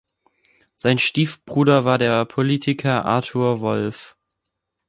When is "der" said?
1.99-2.25